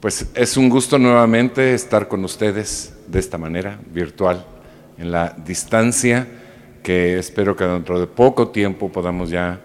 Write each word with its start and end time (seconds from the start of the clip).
Pues 0.00 0.30
es 0.34 0.56
un 0.56 0.70
gusto 0.70 0.98
nuevamente 0.98 1.74
estar 1.74 2.08
con 2.08 2.24
ustedes 2.24 2.94
de 3.06 3.18
esta 3.18 3.36
manera, 3.36 3.78
virtual, 3.92 4.46
en 4.96 5.12
la 5.12 5.36
distancia, 5.44 6.26
que 6.82 7.18
espero 7.18 7.54
que 7.54 7.64
dentro 7.64 8.00
de 8.00 8.06
poco 8.06 8.48
tiempo 8.48 8.90
podamos 8.90 9.28
ya 9.28 9.60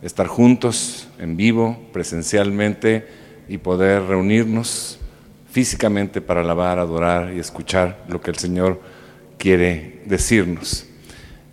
estar 0.00 0.28
juntos, 0.28 1.08
en 1.18 1.36
vivo, 1.36 1.78
presencialmente, 1.92 3.06
y 3.50 3.58
poder 3.58 4.04
reunirnos 4.04 4.98
físicamente 5.50 6.22
para 6.22 6.40
alabar, 6.40 6.78
adorar 6.78 7.34
y 7.34 7.38
escuchar 7.38 8.02
lo 8.08 8.22
que 8.22 8.30
el 8.30 8.38
Señor 8.38 8.80
quiere 9.36 10.00
decirnos. 10.06 10.86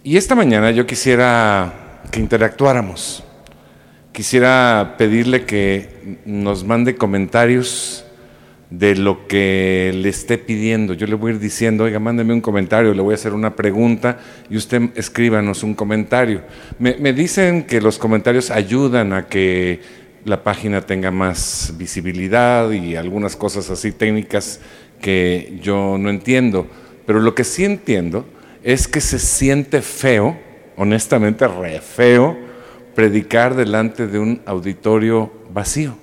Y 0.02 0.16
esta 0.16 0.34
mañana 0.34 0.72
yo 0.72 0.88
quisiera 0.88 2.02
que 2.10 2.22
interactuáramos. 2.22 3.22
Quisiera 4.14 4.96
pedirle 4.98 5.44
que 5.44 6.20
nos 6.26 6.64
mande 6.64 6.96
comentarios 6.96 8.06
de 8.78 8.96
lo 8.96 9.28
que 9.28 9.92
le 9.94 10.10
esté 10.10 10.40
pidiendo. 10.40 10.96
Yo 10.96 11.06
le 11.06 11.14
voy 11.14 11.32
a 11.32 11.36
ir 11.36 11.40
diciendo, 11.40 11.84
oiga, 11.84 12.00
mándeme 12.00 12.34
un 12.34 12.42
comentario, 12.42 12.96
le 12.96 13.04
voy 13.04 13.12
a 13.12 13.16
hacer 13.16 13.34
una 13.34 13.56
pregunta 13.56 14.18
y 14.50 14.58
usted 14.58 14.90
escríbanos 14.96 15.62
un 15.62 15.76
comentario. 15.76 16.42
Me, 16.80 16.96
me, 16.98 17.14
dicen 17.14 17.66
que 17.66 17.80
los 17.80 18.00
comentarios 18.00 18.50
ayudan 18.50 19.14
a 19.14 19.28
que 19.28 19.80
la 20.26 20.42
página 20.42 20.82
tenga 20.82 21.12
más 21.12 21.76
visibilidad 21.78 22.72
y 22.72 22.96
algunas 22.96 23.36
cosas 23.36 23.70
así 23.70 23.92
técnicas 23.92 24.60
que 25.00 25.60
yo 25.62 25.98
no 26.00 26.10
entiendo. 26.10 26.66
Pero 27.06 27.20
lo 27.20 27.36
que 27.36 27.44
sí 27.44 27.66
entiendo 27.66 28.26
es 28.64 28.88
que 28.88 29.02
se 29.02 29.20
siente 29.20 29.84
feo, 29.84 30.36
honestamente 30.78 31.48
re 31.48 31.80
feo, 31.80 32.36
predicar 32.96 33.54
delante 33.56 34.08
de 34.08 34.18
un 34.18 34.42
auditorio 34.48 35.32
vacío, 35.54 35.96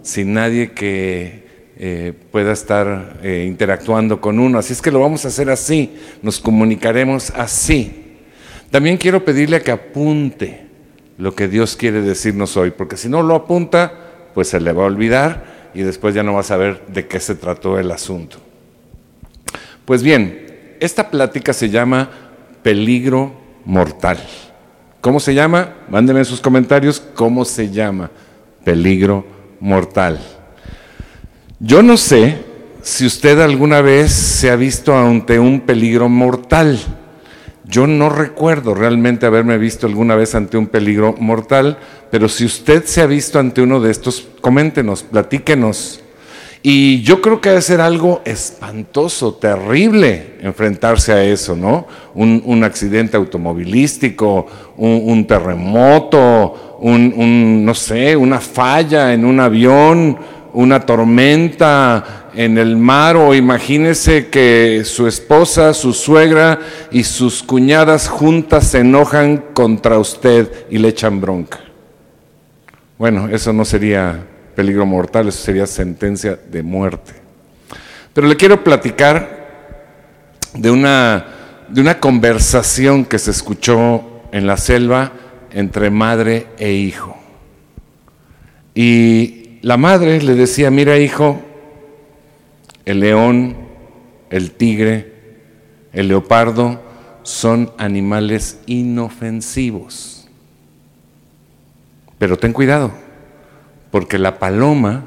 sin 0.00 0.32
nadie 0.32 0.70
que 0.70 1.49
eh, 1.82 2.12
pueda 2.30 2.52
estar 2.52 3.20
eh, 3.22 3.46
interactuando 3.48 4.20
con 4.20 4.38
uno. 4.38 4.58
Así 4.58 4.74
es 4.74 4.82
que 4.82 4.90
lo 4.90 5.00
vamos 5.00 5.24
a 5.24 5.28
hacer 5.28 5.48
así, 5.48 5.96
nos 6.20 6.38
comunicaremos 6.38 7.30
así. 7.30 8.18
También 8.70 8.98
quiero 8.98 9.24
pedirle 9.24 9.62
que 9.62 9.70
apunte 9.70 10.66
lo 11.16 11.34
que 11.34 11.48
Dios 11.48 11.76
quiere 11.76 12.02
decirnos 12.02 12.58
hoy, 12.58 12.70
porque 12.70 12.98
si 12.98 13.08
no 13.08 13.22
lo 13.22 13.34
apunta, 13.34 13.94
pues 14.34 14.48
se 14.48 14.60
le 14.60 14.74
va 14.74 14.82
a 14.82 14.86
olvidar 14.88 15.70
y 15.72 15.80
después 15.80 16.14
ya 16.14 16.22
no 16.22 16.34
va 16.34 16.40
a 16.40 16.42
saber 16.42 16.82
de 16.88 17.06
qué 17.06 17.18
se 17.18 17.34
trató 17.34 17.78
el 17.78 17.90
asunto. 17.90 18.36
Pues 19.86 20.02
bien, 20.02 20.76
esta 20.80 21.08
plática 21.08 21.54
se 21.54 21.70
llama 21.70 22.10
peligro 22.62 23.32
mortal. 23.64 24.18
¿Cómo 25.00 25.18
se 25.18 25.32
llama? 25.32 25.76
Mándenme 25.88 26.20
en 26.20 26.26
sus 26.26 26.42
comentarios 26.42 27.00
cómo 27.14 27.46
se 27.46 27.70
llama 27.70 28.10
peligro 28.64 29.24
mortal. 29.60 30.39
Yo 31.62 31.82
no 31.82 31.98
sé 31.98 32.38
si 32.80 33.04
usted 33.04 33.38
alguna 33.38 33.82
vez 33.82 34.12
se 34.12 34.50
ha 34.50 34.56
visto 34.56 34.96
ante 34.96 35.38
un 35.38 35.60
peligro 35.60 36.08
mortal. 36.08 36.80
Yo 37.64 37.86
no 37.86 38.08
recuerdo 38.08 38.74
realmente 38.74 39.26
haberme 39.26 39.58
visto 39.58 39.86
alguna 39.86 40.14
vez 40.14 40.34
ante 40.34 40.56
un 40.56 40.68
peligro 40.68 41.14
mortal, 41.18 41.78
pero 42.10 42.30
si 42.30 42.46
usted 42.46 42.86
se 42.86 43.02
ha 43.02 43.06
visto 43.06 43.38
ante 43.38 43.60
uno 43.60 43.78
de 43.78 43.90
estos, 43.90 44.26
coméntenos, 44.40 45.02
platíquenos. 45.02 46.00
Y 46.62 47.02
yo 47.02 47.20
creo 47.20 47.42
que 47.42 47.50
debe 47.50 47.60
ser 47.60 47.82
algo 47.82 48.22
espantoso, 48.24 49.34
terrible 49.34 50.36
enfrentarse 50.40 51.12
a 51.12 51.22
eso, 51.22 51.54
¿no? 51.56 51.86
Un, 52.14 52.64
accidente 52.64 53.18
automovilístico, 53.18 54.46
un, 54.78 55.26
terremoto, 55.26 56.78
un, 56.80 57.64
no 57.64 57.74
sé, 57.74 58.16
una 58.16 58.40
falla 58.40 59.12
en 59.12 59.26
un 59.26 59.40
avión, 59.40 60.18
una 60.52 60.80
tormenta 60.80 62.30
en 62.34 62.58
el 62.58 62.76
mar 62.76 63.16
o 63.16 63.34
imagínese 63.34 64.28
que 64.28 64.82
su 64.84 65.06
esposa, 65.06 65.74
su 65.74 65.92
suegra 65.92 66.60
y 66.90 67.04
sus 67.04 67.42
cuñadas 67.42 68.08
juntas 68.08 68.68
se 68.68 68.80
enojan 68.80 69.38
contra 69.52 69.98
usted 69.98 70.66
y 70.70 70.78
le 70.78 70.88
echan 70.88 71.20
bronca. 71.20 71.60
Bueno, 72.98 73.28
eso 73.28 73.52
no 73.52 73.64
sería 73.64 74.26
peligro 74.54 74.84
mortal, 74.86 75.28
eso 75.28 75.42
sería 75.42 75.66
sentencia 75.66 76.38
de 76.50 76.62
muerte. 76.62 77.12
Pero 78.12 78.26
le 78.26 78.36
quiero 78.36 78.62
platicar 78.62 79.40
de 80.54 80.70
una, 80.70 81.26
de 81.68 81.80
una 81.80 81.98
conversación 81.98 83.04
que 83.04 83.18
se 83.18 83.30
escuchó 83.30 84.04
en 84.32 84.46
la 84.46 84.56
selva 84.56 85.12
entre 85.52 85.90
madre 85.90 86.48
e 86.58 86.72
hijo. 86.72 87.16
Y 88.74 89.39
la 89.62 89.76
madre 89.76 90.22
le 90.22 90.34
decía, 90.34 90.70
mira 90.70 90.98
hijo, 90.98 91.40
el 92.84 93.00
león, 93.00 93.56
el 94.30 94.52
tigre, 94.52 95.12
el 95.92 96.08
leopardo 96.08 96.80
son 97.22 97.72
animales 97.76 98.58
inofensivos. 98.66 100.28
Pero 102.18 102.38
ten 102.38 102.52
cuidado, 102.52 102.92
porque 103.90 104.18
la 104.18 104.38
paloma, 104.38 105.04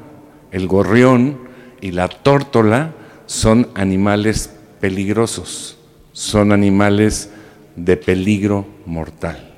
el 0.52 0.66
gorrión 0.68 1.38
y 1.80 1.90
la 1.90 2.08
tórtola 2.08 2.92
son 3.26 3.68
animales 3.74 4.50
peligrosos, 4.80 5.78
son 6.12 6.52
animales 6.52 7.30
de 7.76 7.96
peligro 7.96 8.66
mortal. 8.86 9.52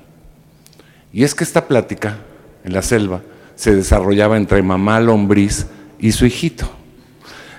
Y 1.13 1.23
es 1.23 1.35
que 1.35 1.43
esta 1.43 1.67
plática 1.67 2.17
en 2.63 2.73
la 2.73 2.81
selva 2.81 3.21
se 3.57 3.75
desarrollaba 3.75 4.37
entre 4.37 4.61
mamá 4.61 5.01
lombriz 5.01 5.65
y 5.99 6.13
su 6.13 6.25
hijito. 6.25 6.69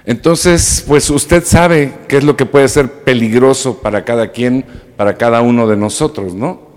Entonces, 0.07 0.83
pues 0.89 1.11
usted 1.11 1.45
sabe 1.45 1.93
qué 2.09 2.17
es 2.17 2.25
lo 2.25 2.35
que 2.35 2.47
puede 2.47 2.69
ser 2.69 2.91
peligroso 3.05 3.83
para 3.83 4.07
cada 4.07 4.29
quien, 4.29 4.65
para 4.97 5.19
cada 5.19 5.43
uno 5.43 5.67
de 5.67 5.77
nosotros, 5.77 6.33
¿no? 6.35 6.69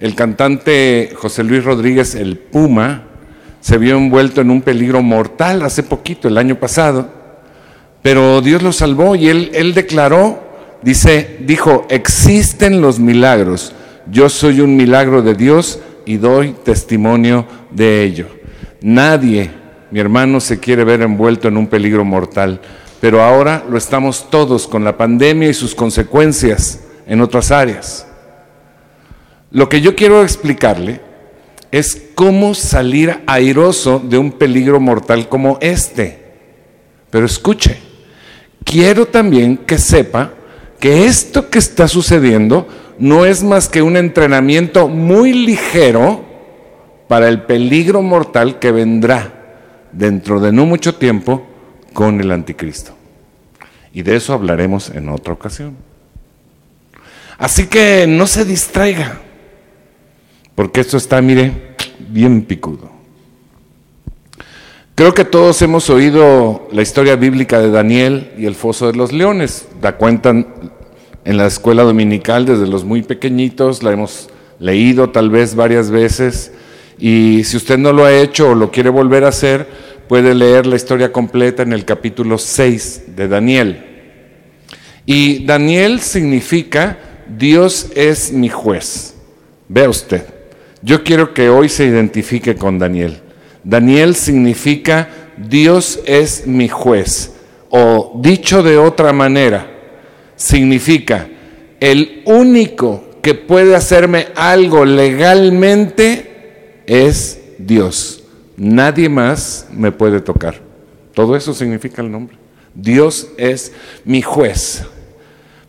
El 0.00 0.16
cantante 0.16 1.12
José 1.14 1.44
Luis 1.44 1.62
Rodríguez, 1.62 2.16
el 2.16 2.36
Puma, 2.38 3.04
se 3.60 3.78
vio 3.78 3.96
envuelto 3.96 4.40
en 4.40 4.50
un 4.50 4.62
peligro 4.62 5.00
mortal 5.00 5.62
hace 5.62 5.84
poquito, 5.84 6.26
el 6.26 6.38
año 6.38 6.56
pasado, 6.56 7.08
pero 8.02 8.40
Dios 8.40 8.62
lo 8.62 8.72
salvó 8.72 9.14
y 9.14 9.28
él, 9.28 9.72
declaró, 9.74 10.42
dice, 10.82 11.38
dijo, 11.42 11.86
existen 11.88 12.80
los 12.80 12.98
milagros, 12.98 13.72
yo 14.10 14.28
soy 14.28 14.60
un 14.60 14.76
milagro 14.76 15.22
de 15.22 15.34
Dios 15.34 15.78
y 16.04 16.16
doy 16.16 16.56
testimonio 16.64 17.46
de 17.70 18.02
ello. 18.02 18.41
Nadie, 18.82 19.50
mi 19.90 20.00
hermano, 20.00 20.40
se 20.40 20.58
quiere 20.58 20.84
ver 20.84 21.02
envuelto 21.02 21.48
en 21.48 21.56
un 21.56 21.68
peligro 21.68 22.04
mortal, 22.04 22.60
pero 23.00 23.22
ahora 23.22 23.64
lo 23.68 23.78
estamos 23.78 24.28
todos 24.30 24.66
con 24.66 24.84
la 24.84 24.96
pandemia 24.96 25.48
y 25.48 25.54
sus 25.54 25.74
consecuencias 25.74 26.80
en 27.06 27.20
otras 27.20 27.50
áreas. 27.50 28.06
Lo 29.50 29.68
que 29.68 29.80
yo 29.80 29.94
quiero 29.94 30.22
explicarle 30.22 31.00
es 31.70 32.10
cómo 32.14 32.54
salir 32.54 33.20
airoso 33.26 34.00
de 34.02 34.18
un 34.18 34.32
peligro 34.32 34.80
mortal 34.80 35.28
como 35.28 35.58
este. 35.60 36.22
Pero 37.10 37.26
escuche, 37.26 37.78
quiero 38.64 39.06
también 39.06 39.58
que 39.58 39.78
sepa 39.78 40.32
que 40.80 41.06
esto 41.06 41.50
que 41.50 41.58
está 41.58 41.86
sucediendo 41.86 42.66
no 42.98 43.24
es 43.24 43.42
más 43.42 43.68
que 43.68 43.82
un 43.82 43.96
entrenamiento 43.96 44.88
muy 44.88 45.32
ligero 45.32 46.31
para 47.08 47.28
el 47.28 47.42
peligro 47.42 48.02
mortal 48.02 48.58
que 48.58 48.72
vendrá 48.72 49.42
dentro 49.92 50.40
de 50.40 50.52
no 50.52 50.66
mucho 50.66 50.94
tiempo 50.94 51.46
con 51.92 52.20
el 52.20 52.32
anticristo. 52.32 52.94
Y 53.92 54.02
de 54.02 54.16
eso 54.16 54.32
hablaremos 54.32 54.90
en 54.90 55.08
otra 55.08 55.34
ocasión. 55.34 55.76
Así 57.38 57.66
que 57.66 58.06
no 58.06 58.26
se 58.26 58.44
distraiga, 58.44 59.20
porque 60.54 60.80
esto 60.80 60.96
está, 60.96 61.20
mire, 61.20 61.74
bien 61.98 62.42
picudo. 62.42 62.90
Creo 64.94 65.14
que 65.14 65.24
todos 65.24 65.60
hemos 65.62 65.90
oído 65.90 66.68
la 66.70 66.82
historia 66.82 67.16
bíblica 67.16 67.58
de 67.58 67.70
Daniel 67.70 68.32
y 68.38 68.46
el 68.46 68.54
foso 68.54 68.86
de 68.86 68.96
los 68.96 69.12
leones. 69.12 69.66
La 69.80 69.96
cuentan 69.96 70.46
en 71.24 71.36
la 71.36 71.46
escuela 71.46 71.82
dominical 71.82 72.46
desde 72.46 72.66
los 72.66 72.84
muy 72.84 73.02
pequeñitos, 73.02 73.82
la 73.82 73.92
hemos 73.92 74.28
leído 74.58 75.10
tal 75.10 75.30
vez 75.30 75.54
varias 75.54 75.90
veces 75.90 76.52
y 76.98 77.44
si 77.44 77.56
usted 77.56 77.78
no 77.78 77.92
lo 77.92 78.04
ha 78.04 78.12
hecho 78.12 78.50
o 78.50 78.54
lo 78.54 78.70
quiere 78.70 78.90
volver 78.90 79.24
a 79.24 79.28
hacer, 79.28 79.66
puede 80.08 80.34
leer 80.34 80.66
la 80.66 80.76
historia 80.76 81.12
completa 81.12 81.62
en 81.62 81.72
el 81.72 81.84
capítulo 81.84 82.38
6 82.38 83.16
de 83.16 83.28
Daniel. 83.28 83.84
Y 85.06 85.44
Daniel 85.44 86.00
significa 86.00 86.98
Dios 87.26 87.90
es 87.94 88.32
mi 88.32 88.48
juez. 88.48 89.14
Vea 89.68 89.88
usted, 89.88 90.22
yo 90.82 91.02
quiero 91.02 91.32
que 91.32 91.48
hoy 91.48 91.68
se 91.68 91.86
identifique 91.86 92.56
con 92.56 92.78
Daniel. 92.78 93.20
Daniel 93.64 94.14
significa 94.14 95.08
Dios 95.36 96.00
es 96.04 96.46
mi 96.46 96.68
juez. 96.68 97.32
O 97.70 98.20
dicho 98.20 98.62
de 98.62 98.76
otra 98.76 99.12
manera, 99.12 99.66
significa 100.36 101.26
el 101.80 102.22
único 102.26 103.12
que 103.22 103.34
puede 103.34 103.74
hacerme 103.74 104.28
algo 104.34 104.84
legalmente 104.84 106.31
es 106.92 107.40
Dios. 107.56 108.22
Nadie 108.54 109.08
más 109.08 109.66
me 109.72 109.90
puede 109.90 110.20
tocar. 110.20 110.60
Todo 111.14 111.34
eso 111.36 111.54
significa 111.54 112.02
el 112.02 112.12
nombre. 112.12 112.36
Dios 112.74 113.28
es 113.38 113.72
mi 114.04 114.20
juez. 114.20 114.84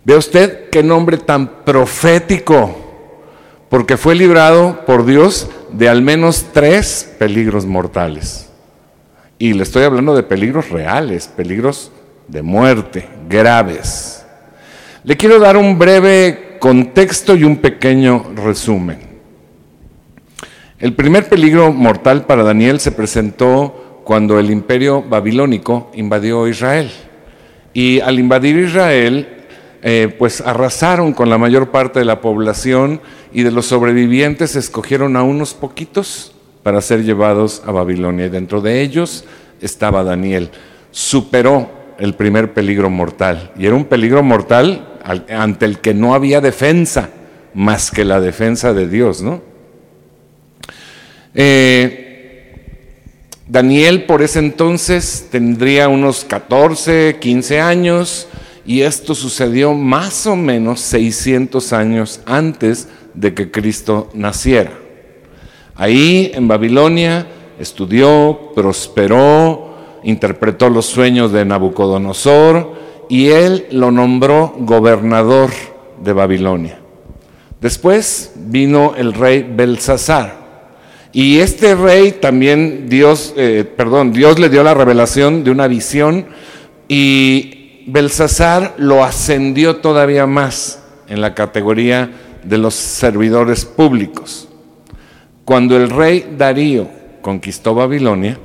Ve 0.04 0.18
usted 0.18 0.70
qué 0.70 0.84
nombre 0.84 1.18
tan 1.18 1.64
profético, 1.64 2.76
porque 3.70 3.96
fue 3.96 4.16
librado 4.16 4.86
por 4.86 5.06
Dios 5.06 5.50
de 5.72 5.88
al 5.88 6.02
menos 6.02 6.48
tres 6.52 7.10
peligros 7.18 7.66
mortales. 7.66 8.50
Y 9.40 9.54
le 9.54 9.64
estoy 9.64 9.84
hablando 9.84 10.14
de 10.16 10.24
peligros 10.24 10.70
reales, 10.70 11.30
peligros 11.30 11.90
de 12.28 12.42
muerte, 12.42 13.08
graves. 13.30 14.26
Le 15.06 15.16
quiero 15.16 15.40
dar 15.40 15.56
un 15.56 15.80
breve 15.80 16.58
contexto 16.60 17.34
y 17.36 17.46
un 17.46 17.58
pequeño 17.58 18.26
resumen. 18.36 19.13
El 20.84 20.96
primer 20.96 21.30
peligro 21.30 21.72
mortal 21.72 22.26
para 22.26 22.44
Daniel 22.44 22.82
se 22.82 22.92
presentó 22.92 24.02
cuando 24.04 24.38
el 24.38 24.52
imperio 24.52 25.02
babilónico 25.02 25.90
invadió 25.94 26.46
Israel. 26.46 26.92
Y 27.74 28.02
al 28.02 28.20
invadir 28.20 28.58
Israel, 28.58 29.46
eh, 29.82 30.14
pues 30.20 30.42
arrasaron 30.42 31.14
con 31.14 31.30
la 31.30 31.38
mayor 31.38 31.72
parte 31.72 32.00
de 32.00 32.06
la 32.06 32.20
población 32.20 33.00
y 33.32 33.44
de 33.44 33.52
los 33.52 33.68
sobrevivientes 33.68 34.58
escogieron 34.58 35.16
a 35.16 35.24
unos 35.24 35.54
poquitos 35.54 36.36
para 36.64 36.82
ser 36.82 37.06
llevados 37.06 37.64
a 37.66 37.72
Babilonia. 37.72 38.26
Y 38.26 38.30
dentro 38.30 38.60
de 38.60 38.82
ellos 38.82 39.24
estaba 39.62 40.04
Daniel. 40.04 40.50
Superó 40.92 41.72
el 41.98 42.14
primer 42.16 42.54
peligro 42.54 42.90
mortal. 42.90 43.54
Y 43.58 43.68
era 43.68 43.76
un 43.76 43.86
peligro 43.86 44.22
mortal 44.22 45.00
ante 45.30 45.64
el 45.64 45.80
que 45.80 45.94
no 45.94 46.14
había 46.14 46.42
defensa 46.42 47.10
más 47.54 47.90
que 47.90 48.04
la 48.04 48.20
defensa 48.20 48.74
de 48.74 48.90
Dios, 48.90 49.22
¿no? 49.22 49.53
Eh, 51.36 52.04
Daniel 53.48 54.06
por 54.06 54.22
ese 54.22 54.40
entonces 54.40 55.28
tendría 55.32 55.90
unos 55.90 56.24
14, 56.26 57.18
15 57.20 57.60
años 57.60 58.28
y 58.66 58.82
esto 58.82 59.14
sucedió 59.16 59.74
más 59.74 60.26
o 60.26 60.36
menos 60.36 60.80
600 60.82 61.74
años 61.74 62.22
antes 62.26 62.88
de 63.14 63.34
que 63.34 63.52
Cristo 63.52 64.10
naciera. 64.14 64.72
Ahí 65.76 66.32
en 66.34 66.48
Babilonia 66.48 67.28
estudió, 67.60 68.52
prosperó, 68.56 69.74
interpretó 70.04 70.70
los 70.70 70.86
sueños 70.86 71.32
de 71.32 71.46
Nabucodonosor 71.46 72.74
y 73.10 73.30
él 73.30 73.68
lo 73.72 73.92
nombró 73.92 74.56
gobernador 74.60 75.50
de 76.02 76.14
Babilonia. 76.14 76.80
Después 77.60 78.34
vino 78.36 78.94
el 78.98 79.14
rey 79.14 79.44
Belsasar. 79.44 80.43
Y 81.16 81.40
este 81.40 81.76
rey 81.76 82.14
también 82.14 82.90
Dios, 82.90 83.36
eh, 83.38 83.72
perdón, 83.78 84.12
Dios 84.12 84.40
le 84.40 84.50
dio 84.50 84.64
la 84.64 84.74
revelación 84.74 85.44
de 85.44 85.52
una 85.52 85.68
visión 85.68 86.26
y 86.88 87.84
Belsasar 87.86 88.74
lo 88.78 89.04
ascendió 89.04 89.76
todavía 89.76 90.26
más 90.26 90.82
en 91.08 91.22
la 91.22 91.36
categoría 91.36 92.10
de 92.44 92.58
los 92.58 92.74
servidores 92.74 93.64
públicos. 93.64 94.50
Cuando 95.46 95.78
el 95.78 95.92
rey 95.92 96.34
Darío 96.36 96.90
conquistó 97.22 97.76
Babilonia, 97.76 98.40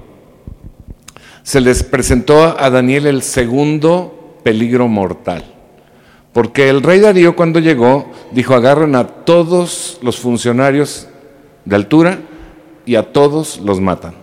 se 1.42 1.62
les 1.62 1.82
presentó 1.82 2.60
a 2.60 2.68
Daniel 2.68 3.06
el 3.06 3.22
segundo 3.22 4.38
peligro 4.42 4.88
mortal. 4.88 5.42
Porque 6.34 6.68
el 6.68 6.82
rey 6.82 7.00
Darío 7.00 7.34
cuando 7.34 7.60
llegó 7.60 8.12
dijo, 8.32 8.54
agarren 8.54 8.94
a 8.94 9.06
todos 9.06 9.98
los 10.02 10.18
funcionarios 10.18 11.08
de 11.64 11.76
altura 11.76 12.18
y 12.88 12.96
a 12.96 13.12
todos 13.12 13.60
los 13.62 13.82
matan. 13.82 14.14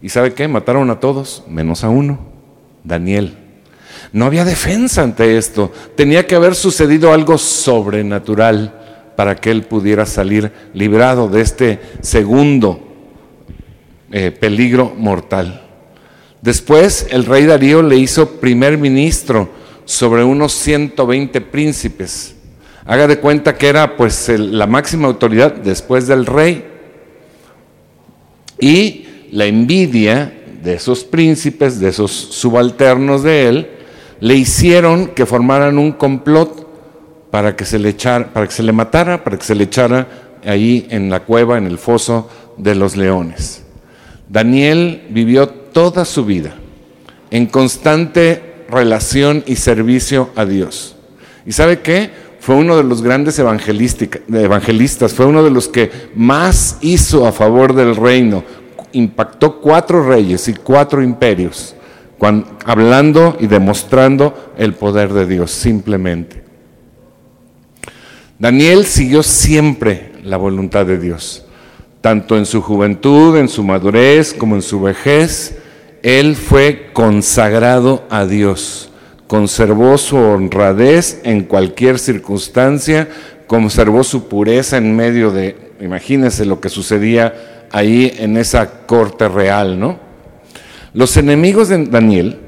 ¿Y 0.00 0.08
sabe 0.08 0.32
qué? 0.32 0.46
Mataron 0.46 0.90
a 0.90 1.00
todos, 1.00 1.42
menos 1.48 1.82
a 1.82 1.88
uno, 1.88 2.20
Daniel. 2.84 3.36
No 4.12 4.26
había 4.26 4.44
defensa 4.44 5.02
ante 5.02 5.36
esto. 5.36 5.72
Tenía 5.96 6.24
que 6.24 6.36
haber 6.36 6.54
sucedido 6.54 7.12
algo 7.12 7.36
sobrenatural 7.36 9.12
para 9.16 9.34
que 9.34 9.50
él 9.50 9.64
pudiera 9.64 10.06
salir 10.06 10.52
librado 10.72 11.28
de 11.28 11.40
este 11.40 11.80
segundo 12.00 12.78
eh, 14.12 14.30
peligro 14.30 14.94
mortal. 14.96 15.66
Después 16.42 17.08
el 17.10 17.24
rey 17.24 17.44
Darío 17.44 17.82
le 17.82 17.96
hizo 17.96 18.38
primer 18.38 18.78
ministro 18.78 19.48
sobre 19.84 20.22
unos 20.22 20.52
120 20.52 21.40
príncipes. 21.40 22.36
Haga 22.84 23.08
de 23.08 23.18
cuenta 23.18 23.56
que 23.56 23.66
era 23.66 23.96
pues 23.96 24.28
la 24.28 24.68
máxima 24.68 25.08
autoridad 25.08 25.54
después 25.54 26.06
del 26.06 26.24
rey. 26.24 26.73
Y 28.60 29.06
la 29.32 29.46
envidia 29.46 30.32
de 30.62 30.74
esos 30.74 31.04
príncipes, 31.04 31.80
de 31.80 31.88
esos 31.88 32.10
subalternos 32.10 33.22
de 33.22 33.48
él, 33.48 33.68
le 34.20 34.34
hicieron 34.34 35.08
que 35.08 35.26
formaran 35.26 35.78
un 35.78 35.92
complot 35.92 36.64
para 37.30 37.56
que 37.56 37.64
se 37.64 37.78
le 37.78 37.90
echara, 37.90 38.32
para 38.32 38.46
que 38.46 38.52
se 38.52 38.62
le 38.62 38.72
matara, 38.72 39.24
para 39.24 39.36
que 39.36 39.44
se 39.44 39.54
le 39.54 39.64
echara 39.64 40.06
ahí 40.44 40.86
en 40.90 41.10
la 41.10 41.20
cueva, 41.20 41.58
en 41.58 41.66
el 41.66 41.78
foso 41.78 42.28
de 42.56 42.74
los 42.74 42.96
leones. 42.96 43.64
Daniel 44.28 45.02
vivió 45.10 45.48
toda 45.48 46.04
su 46.04 46.24
vida 46.24 46.54
en 47.30 47.46
constante 47.46 48.64
relación 48.70 49.42
y 49.46 49.56
servicio 49.56 50.30
a 50.36 50.44
Dios. 50.44 50.96
¿Y 51.44 51.52
sabe 51.52 51.80
qué? 51.80 52.10
Fue 52.44 52.56
uno 52.56 52.76
de 52.76 52.84
los 52.84 53.00
grandes 53.00 53.38
evangelistas, 53.38 55.14
fue 55.14 55.24
uno 55.24 55.42
de 55.42 55.50
los 55.50 55.66
que 55.66 55.90
más 56.14 56.76
hizo 56.82 57.26
a 57.26 57.32
favor 57.32 57.72
del 57.72 57.96
reino. 57.96 58.44
Impactó 58.92 59.62
cuatro 59.62 60.06
reyes 60.06 60.46
y 60.48 60.52
cuatro 60.52 61.02
imperios, 61.02 61.74
hablando 62.66 63.38
y 63.40 63.46
demostrando 63.46 64.52
el 64.58 64.74
poder 64.74 65.14
de 65.14 65.24
Dios 65.24 65.52
simplemente. 65.52 66.44
Daniel 68.38 68.84
siguió 68.84 69.22
siempre 69.22 70.12
la 70.22 70.36
voluntad 70.36 70.84
de 70.84 70.98
Dios, 70.98 71.46
tanto 72.02 72.36
en 72.36 72.44
su 72.44 72.60
juventud, 72.60 73.38
en 73.38 73.48
su 73.48 73.64
madurez, 73.64 74.34
como 74.34 74.54
en 74.54 74.60
su 74.60 74.82
vejez. 74.82 75.56
Él 76.02 76.36
fue 76.36 76.90
consagrado 76.92 78.04
a 78.10 78.26
Dios, 78.26 78.90
conservó 79.26 79.98
su 79.98 80.16
honradez 80.16 81.20
en 81.24 81.44
cualquier 81.44 81.98
circunstancia, 81.98 83.08
conservó 83.46 84.04
su 84.04 84.28
pureza 84.28 84.76
en 84.76 84.94
medio 84.94 85.30
de, 85.30 85.56
imagínense 85.80 86.44
lo 86.44 86.60
que 86.60 86.68
sucedía 86.68 87.66
ahí 87.70 88.12
en 88.18 88.36
esa 88.36 88.86
corte 88.86 89.28
real, 89.28 89.78
¿no? 89.78 89.98
Los 90.92 91.16
enemigos 91.16 91.68
de 91.68 91.86
Daniel 91.86 92.38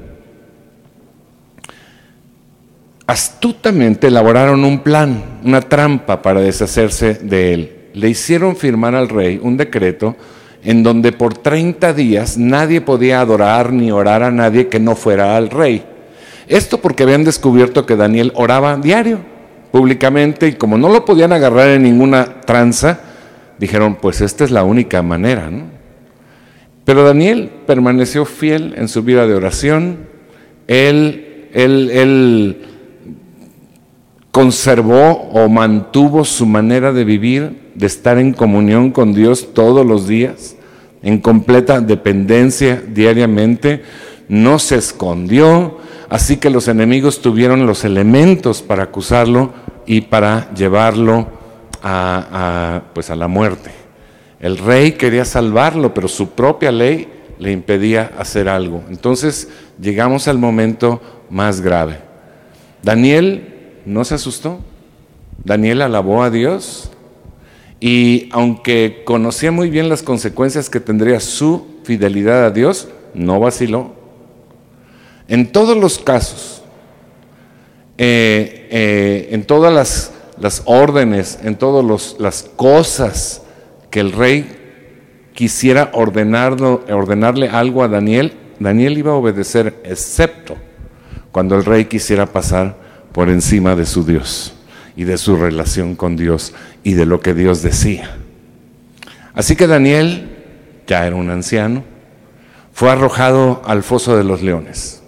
astutamente 3.05 4.07
elaboraron 4.07 4.63
un 4.63 4.79
plan, 4.79 5.39
una 5.43 5.61
trampa 5.61 6.21
para 6.21 6.41
deshacerse 6.41 7.15
de 7.15 7.53
él. 7.53 7.71
Le 7.93 8.09
hicieron 8.09 8.55
firmar 8.55 8.95
al 8.95 9.09
rey 9.09 9.39
un 9.41 9.57
decreto 9.57 10.15
en 10.63 10.83
donde 10.83 11.11
por 11.11 11.37
30 11.37 11.93
días 11.93 12.37
nadie 12.37 12.81
podía 12.81 13.21
adorar 13.21 13.71
ni 13.71 13.91
orar 13.91 14.23
a 14.23 14.31
nadie 14.31 14.67
que 14.67 14.79
no 14.79 14.95
fuera 14.95 15.37
al 15.37 15.49
rey. 15.49 15.83
Esto 16.47 16.79
porque 16.79 17.03
habían 17.03 17.23
descubierto 17.23 17.85
que 17.85 17.95
Daniel 17.95 18.31
oraba 18.35 18.77
diario, 18.77 19.19
públicamente, 19.71 20.47
y 20.47 20.53
como 20.53 20.77
no 20.77 20.89
lo 20.89 21.03
podían 21.03 21.33
agarrar 21.33 21.69
en 21.69 21.83
ninguna 21.83 22.41
tranza, 22.41 23.01
dijeron, 23.59 23.97
pues 24.01 24.21
esta 24.21 24.43
es 24.43 24.51
la 24.51 24.63
única 24.63 25.01
manera. 25.01 25.49
Pero 26.85 27.03
Daniel 27.03 27.51
permaneció 27.65 28.23
fiel 28.25 28.75
en 28.77 28.87
su 28.87 29.03
vida 29.03 29.27
de 29.27 29.35
oración, 29.35 30.07
él, 30.67 31.49
él, 31.53 31.89
él 31.91 32.65
conservó 34.31 35.29
o 35.33 35.49
mantuvo 35.49 36.23
su 36.23 36.45
manera 36.45 36.93
de 36.93 37.03
vivir, 37.03 37.71
de 37.75 37.87
estar 37.87 38.17
en 38.17 38.33
comunión 38.33 38.91
con 38.91 39.13
Dios 39.13 39.53
todos 39.53 39.85
los 39.85 40.07
días, 40.07 40.55
en 41.03 41.19
completa 41.19 41.81
dependencia 41.81 42.81
diariamente, 42.87 43.81
no 44.29 44.59
se 44.59 44.75
escondió, 44.75 45.77
así 46.09 46.37
que 46.37 46.49
los 46.49 46.67
enemigos 46.67 47.21
tuvieron 47.21 47.65
los 47.65 47.83
elementos 47.83 48.61
para 48.61 48.83
acusarlo 48.83 49.53
y 49.85 50.01
para 50.01 50.53
llevarlo 50.53 51.27
a, 51.83 52.81
pues 52.93 53.09
a 53.09 53.15
la 53.15 53.27
muerte. 53.27 53.71
El 54.39 54.57
rey 54.57 54.93
quería 54.93 55.25
salvarlo, 55.25 55.93
pero 55.93 56.07
su 56.07 56.31
propia 56.31 56.71
ley 56.71 57.07
le 57.39 57.51
impedía 57.51 58.11
hacer 58.17 58.49
algo. 58.49 58.83
Entonces 58.89 59.49
llegamos 59.79 60.27
al 60.27 60.37
momento 60.37 61.01
más 61.29 61.61
grave. 61.61 61.99
Daniel 62.83 63.79
no 63.85 64.03
se 64.03 64.15
asustó. 64.15 64.59
Daniel 65.43 65.81
alabó 65.81 66.23
a 66.23 66.29
Dios 66.29 66.91
y 67.79 68.29
aunque 68.31 69.03
conocía 69.05 69.51
muy 69.51 69.69
bien 69.69 69.89
las 69.89 70.01
consecuencias 70.01 70.69
que 70.69 70.79
tendría 70.79 71.19
su 71.19 71.67
fidelidad 71.83 72.45
a 72.45 72.51
Dios, 72.51 72.89
no 73.13 73.39
vaciló. 73.39 73.96
En 75.27 75.51
todos 75.51 75.77
los 75.77 75.99
casos, 75.99 76.63
eh, 77.97 78.67
eh, 78.69 79.29
en 79.31 79.43
todas 79.43 79.73
las, 79.73 80.13
las 80.39 80.61
órdenes, 80.65 81.39
en 81.43 81.55
todas 81.55 82.15
las 82.19 82.43
cosas 82.55 83.41
que 83.89 83.99
el 83.99 84.11
rey 84.11 84.57
quisiera 85.33 85.91
ordenarle 85.93 87.49
algo 87.49 87.83
a 87.83 87.87
Daniel, 87.87 88.33
Daniel 88.59 88.97
iba 88.97 89.11
a 89.11 89.15
obedecer, 89.15 89.81
excepto 89.83 90.55
cuando 91.31 91.55
el 91.55 91.65
rey 91.65 91.85
quisiera 91.85 92.25
pasar 92.25 92.75
por 93.11 93.29
encima 93.29 93.75
de 93.75 93.85
su 93.85 94.03
Dios 94.03 94.53
y 94.95 95.03
de 95.03 95.17
su 95.17 95.35
relación 95.35 95.95
con 95.95 96.15
Dios 96.15 96.53
y 96.83 96.93
de 96.93 97.05
lo 97.05 97.19
que 97.19 97.33
Dios 97.33 97.61
decía. 97.61 98.17
Así 99.33 99.55
que 99.55 99.67
Daniel, 99.67 100.29
ya 100.87 101.05
era 101.05 101.15
un 101.15 101.29
anciano, 101.29 101.83
fue 102.73 102.89
arrojado 102.89 103.61
al 103.65 103.83
foso 103.83 104.17
de 104.17 104.23
los 104.23 104.41
leones. 104.41 105.03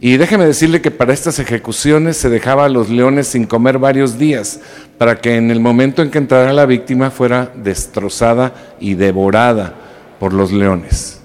Y 0.00 0.16
déjeme 0.16 0.46
decirle 0.46 0.80
que 0.80 0.92
para 0.92 1.12
estas 1.12 1.38
ejecuciones 1.40 2.16
se 2.16 2.28
dejaba 2.28 2.66
a 2.66 2.68
los 2.68 2.88
leones 2.88 3.26
sin 3.26 3.46
comer 3.46 3.78
varios 3.78 4.18
días, 4.18 4.60
para 4.96 5.20
que 5.20 5.36
en 5.36 5.50
el 5.50 5.60
momento 5.60 6.02
en 6.02 6.10
que 6.10 6.18
entrara 6.18 6.52
la 6.52 6.66
víctima 6.66 7.10
fuera 7.10 7.50
destrozada 7.54 8.52
y 8.78 8.94
devorada 8.94 9.74
por 10.20 10.32
los 10.32 10.52
leones. 10.52 11.20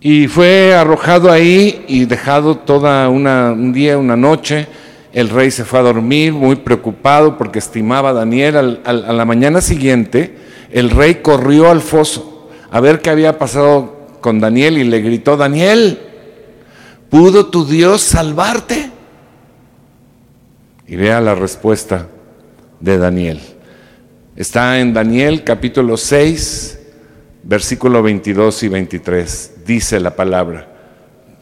Y 0.00 0.28
fue 0.28 0.74
arrojado 0.74 1.32
ahí 1.32 1.84
y 1.88 2.04
dejado 2.04 2.58
toda 2.58 3.08
una, 3.08 3.52
un 3.52 3.72
día, 3.72 3.96
una 3.96 4.16
noche. 4.16 4.68
El 5.12 5.30
rey 5.30 5.50
se 5.50 5.64
fue 5.64 5.78
a 5.78 5.82
dormir 5.82 6.32
muy 6.34 6.56
preocupado 6.56 7.38
porque 7.38 7.58
estimaba 7.58 8.10
a 8.10 8.12
Daniel. 8.12 8.80
a 8.84 8.92
la 8.92 9.24
mañana 9.24 9.62
siguiente, 9.62 10.36
el 10.70 10.90
rey 10.90 11.16
corrió 11.16 11.70
al 11.70 11.80
foso 11.80 12.36
a 12.70 12.80
ver 12.80 13.00
qué 13.00 13.10
había 13.10 13.38
pasado 13.38 13.96
con 14.20 14.40
Daniel 14.40 14.78
y 14.78 14.84
le 14.84 15.00
gritó, 15.00 15.36
Daniel, 15.36 15.98
¿pudo 17.10 17.46
tu 17.46 17.64
Dios 17.64 18.02
salvarte? 18.02 18.90
Y 20.86 20.96
vea 20.96 21.20
la 21.20 21.34
respuesta 21.34 22.08
de 22.80 22.98
Daniel. 22.98 23.40
Está 24.36 24.78
en 24.78 24.92
Daniel 24.92 25.44
capítulo 25.44 25.96
6, 25.96 26.78
versículo 27.42 28.02
22 28.02 28.62
y 28.64 28.68
23. 28.68 29.52
Dice 29.66 29.98
la 29.98 30.14
palabra, 30.14 30.68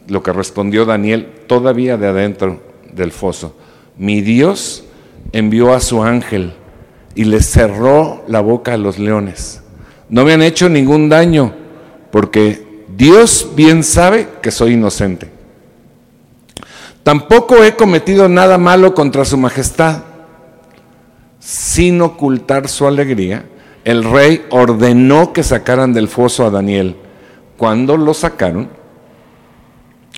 lo 0.07 0.23
que 0.23 0.33
respondió 0.33 0.85
Daniel 0.85 1.27
todavía 1.47 1.97
de 1.97 2.07
adentro 2.07 2.63
del 2.93 3.11
foso. 3.11 3.55
Mi 3.97 4.21
Dios 4.21 4.85
envió 5.31 5.73
a 5.73 5.79
su 5.79 6.03
ángel 6.03 6.53
y 7.15 7.25
le 7.25 7.41
cerró 7.41 8.23
la 8.27 8.41
boca 8.41 8.73
a 8.73 8.77
los 8.77 8.97
leones. 8.97 9.61
No 10.09 10.23
me 10.23 10.33
han 10.33 10.41
hecho 10.41 10.69
ningún 10.69 11.09
daño 11.09 11.53
porque 12.11 12.85
Dios 12.95 13.51
bien 13.55 13.83
sabe 13.83 14.27
que 14.41 14.51
soy 14.51 14.73
inocente. 14.73 15.34
Tampoco 17.05 17.63
he 17.63 17.75
cometido 17.75 18.27
nada 18.27 18.57
malo 18.57 18.95
contra 18.95 19.25
su 19.25 19.37
majestad. 19.37 20.01
Sin 21.37 22.01
ocultar 22.01 22.67
su 22.67 22.87
alegría, 22.87 23.45
el 23.83 24.03
rey 24.03 24.43
ordenó 24.49 25.31
que 25.31 25.43
sacaran 25.43 25.93
del 25.93 26.07
foso 26.07 26.47
a 26.47 26.49
Daniel. 26.49 26.95
Cuando 27.57 27.95
lo 27.95 28.15
sacaron, 28.15 28.69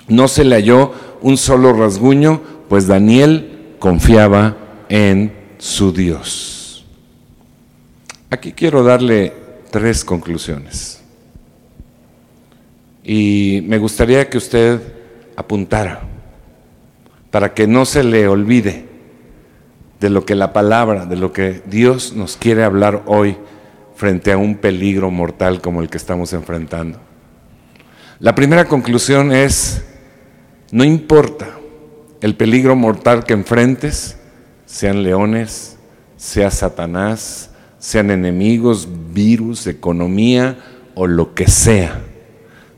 no 0.08 0.30
se 0.30 0.46
le 0.46 0.56
halló 0.56 0.94
un 1.22 1.36
solo 1.36 1.74
rasguño, 1.74 2.40
pues 2.70 2.88
Daniel 2.88 3.76
confiaba 3.80 4.56
en 4.88 5.34
su 5.58 5.92
Dios. 5.92 6.86
Aquí 8.30 8.54
quiero 8.54 8.82
darle 8.82 9.34
tres 9.72 10.06
conclusiones. 10.06 11.02
Y 13.04 13.60
me 13.66 13.78
gustaría 13.78 14.30
que 14.30 14.38
usted 14.38 14.80
apuntara 15.36 16.14
para 17.38 17.54
que 17.54 17.68
no 17.68 17.86
se 17.86 18.04
le 18.04 18.28
olvide 18.28 18.86
de 20.00 20.10
lo 20.10 20.26
que 20.26 20.34
la 20.34 20.54
palabra, 20.54 21.06
de 21.06 21.18
lo 21.18 21.34
que 21.34 21.62
Dios 21.68 22.14
nos 22.14 22.36
quiere 22.36 22.64
hablar 22.64 23.04
hoy 23.06 23.38
frente 23.96 24.32
a 24.32 24.40
un 24.40 24.56
peligro 24.56 25.12
mortal 25.12 25.62
como 25.62 25.84
el 25.84 25.88
que 25.88 25.98
estamos 25.98 26.34
enfrentando. 26.34 27.00
La 28.18 28.34
primera 28.34 28.66
conclusión 28.66 29.32
es, 29.32 29.86
no 30.72 30.84
importa 30.84 31.50
el 32.22 32.36
peligro 32.36 32.76
mortal 32.76 33.24
que 33.24 33.34
enfrentes, 33.34 34.18
sean 34.66 35.04
leones, 35.04 35.78
sea 36.16 36.50
Satanás, 36.50 37.52
sean 37.78 38.10
enemigos, 38.10 38.88
virus, 39.14 39.68
economía 39.68 40.58
o 40.96 41.06
lo 41.06 41.36
que 41.36 41.46
sea. 41.48 42.02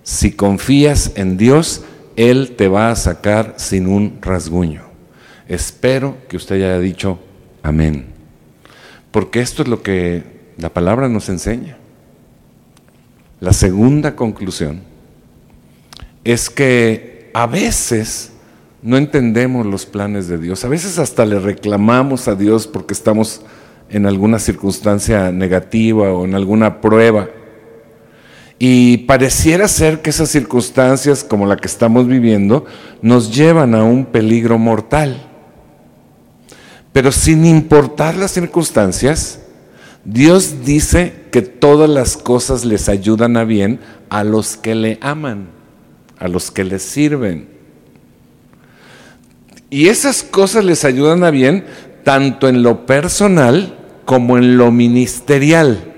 Si 0.03 0.33
confías 0.33 1.13
en 1.15 1.37
Dios, 1.37 1.85
Él 2.19 2.57
te 2.57 2.67
va 2.67 2.91
a 2.91 2.97
sacar 2.97 3.53
sin 3.55 3.87
un 3.87 4.17
rasguño. 4.19 4.81
Espero 5.47 6.17
que 6.27 6.35
usted 6.35 6.55
haya 6.55 6.77
dicho 6.77 7.17
amén. 7.63 8.07
Porque 9.09 9.39
esto 9.39 9.61
es 9.61 9.69
lo 9.69 9.81
que 9.83 10.23
la 10.57 10.67
palabra 10.67 11.07
nos 11.07 11.29
enseña. 11.29 11.77
La 13.39 13.53
segunda 13.53 14.17
conclusión 14.17 14.81
es 16.25 16.49
que 16.49 17.31
a 17.33 17.47
veces 17.47 18.33
no 18.81 18.97
entendemos 18.97 19.65
los 19.65 19.85
planes 19.85 20.27
de 20.27 20.39
Dios. 20.39 20.65
A 20.65 20.67
veces 20.67 20.99
hasta 20.99 21.25
le 21.25 21.39
reclamamos 21.39 22.27
a 22.27 22.35
Dios 22.35 22.67
porque 22.67 22.93
estamos 22.93 23.43
en 23.89 24.05
alguna 24.05 24.39
circunstancia 24.39 25.31
negativa 25.31 26.11
o 26.11 26.25
en 26.25 26.35
alguna 26.35 26.81
prueba. 26.81 27.29
Y 28.59 28.97
pareciera 28.97 29.69
ser 29.69 30.01
que 30.01 30.09
esas 30.09 30.29
circunstancias 30.29 31.23
como 31.23 31.45
la 31.45 31.55
que 31.55 31.67
estamos 31.67 32.07
viviendo 32.07 32.65
nos 33.01 33.33
llevan 33.33 33.73
a 33.73 33.83
un 33.83 34.05
peligro 34.05 34.59
mortal. 34.59 35.25
Pero 36.91 37.13
sin 37.13 37.45
importar 37.45 38.17
las 38.17 38.31
circunstancias, 38.31 39.39
Dios 40.03 40.65
dice 40.65 41.13
que 41.31 41.41
todas 41.41 41.89
las 41.89 42.17
cosas 42.17 42.65
les 42.65 42.89
ayudan 42.89 43.37
a 43.37 43.45
bien 43.45 43.79
a 44.09 44.25
los 44.25 44.57
que 44.57 44.75
le 44.75 44.97
aman, 45.01 45.47
a 46.17 46.27
los 46.27 46.51
que 46.51 46.65
le 46.65 46.79
sirven. 46.79 47.47
Y 49.69 49.87
esas 49.87 50.23
cosas 50.23 50.65
les 50.65 50.83
ayudan 50.83 51.23
a 51.23 51.31
bien 51.31 51.63
tanto 52.03 52.49
en 52.49 52.63
lo 52.63 52.85
personal 52.85 53.77
como 54.05 54.37
en 54.37 54.57
lo 54.57 54.71
ministerial. 54.71 55.88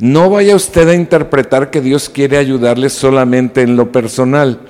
No 0.00 0.30
vaya 0.30 0.56
usted 0.56 0.88
a 0.88 0.94
interpretar 0.94 1.70
que 1.70 1.82
Dios 1.82 2.08
quiere 2.08 2.38
ayudarle 2.38 2.88
solamente 2.88 3.60
en 3.60 3.76
lo 3.76 3.92
personal. 3.92 4.60